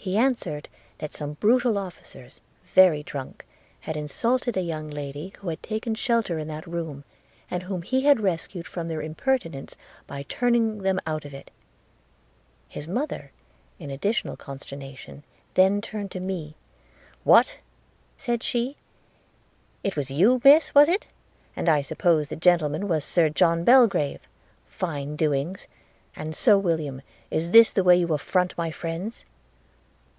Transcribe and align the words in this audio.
He 0.00 0.16
answered, 0.16 0.68
that 0.98 1.12
some 1.12 1.34
brutal 1.34 1.76
officers, 1.76 2.40
very 2.64 3.02
drunk, 3.02 3.44
had 3.80 3.94
insulted 3.96 4.56
a 4.56 4.62
young 4.62 4.88
lady 4.88 5.34
who 5.40 5.48
had 5.50 5.62
taken 5.62 5.94
shelter 5.96 6.38
in 6.38 6.48
that 6.48 6.66
room, 6.66 7.04
and 7.50 7.64
whom 7.64 7.82
he 7.82 8.02
had 8.02 8.20
rescued 8.20 8.66
from 8.66 8.88
their 8.88 9.02
impertinence 9.02 9.74
by 10.06 10.22
turning 10.22 10.78
them 10.78 10.98
out 11.06 11.26
of 11.26 11.34
it. 11.34 11.50
His 12.70 12.86
mother, 12.88 13.32
in 13.78 13.90
additional 13.90 14.34
consternation, 14.36 15.24
then 15.54 15.82
turned 15.82 16.12
to 16.12 16.20
me, 16.20 16.54
'What!' 17.24 17.58
said 18.16 18.42
she, 18.42 18.76
'it 19.84 19.94
was 19.96 20.10
you, 20.12 20.40
miss, 20.42 20.74
was 20.74 20.88
it? 20.88 21.08
And 21.56 21.68
I 21.68 21.82
suppose 21.82 22.28
the 22.30 22.36
gentleman 22.36 22.86
was 22.88 23.04
Sir 23.04 23.28
John 23.28 23.62
Belgrave– 23.62 24.20
Fine 24.68 25.16
doings! 25.16 25.66
And 26.16 26.34
so, 26.36 26.56
William, 26.56 27.02
this 27.30 27.50
is 27.52 27.72
the 27.74 27.84
way 27.84 27.96
you 27.96 28.14
affront 28.14 28.56
my 28.56 28.70
friends?' 28.70 29.26